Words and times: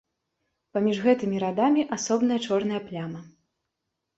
Паміж 0.77 1.01
гэтымі 1.03 1.37
радамі 1.45 1.85
асобная 1.99 2.39
чорная 2.49 2.81
пляма. 2.89 3.21